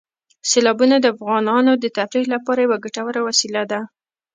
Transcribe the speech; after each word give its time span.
سیلابونه 0.49 0.95
د 0.99 1.05
افغانانو 1.15 1.71
د 1.77 1.85
تفریح 1.97 2.25
لپاره 2.33 2.59
یوه 2.65 2.77
ګټوره 2.85 3.19
وسیله 3.27 3.63
ده. 3.71 3.81